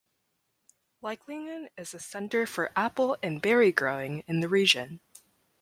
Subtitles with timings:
[1.03, 4.99] Leichlingen is a centre for apple and berry growing in the region.